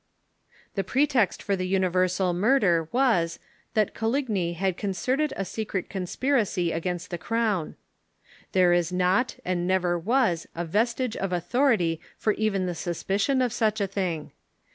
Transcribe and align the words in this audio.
* 0.39 0.73
The 0.73 0.83
pretext 0.83 1.43
for 1.43 1.55
the 1.55 1.67
universal 1.67 2.33
murder 2.33 2.89
was, 2.91 3.37
that 3.75 3.93
Coligny 3.93 4.53
had 4.53 4.75
concerted 4.75 5.31
a 5.37 5.45
secret 5.45 5.91
conspiracy 5.91 6.71
against 6.71 7.11
the 7.11 7.19
crown. 7.19 7.75
There 8.53 8.73
is 8.73 8.91
not, 8.91 9.35
and 9.45 9.67
never 9.67 9.99
was, 9.99 10.47
a 10.55 10.65
vestige 10.65 11.15
of 11.15 11.31
authority 11.31 12.01
for 12.17 12.33
even 12.33 12.65
the 12.65 12.73
suspicion 12.73 13.43
of 13.43 13.53
such 13.53 13.79
a 13.79 13.85
thing. 13.85 14.31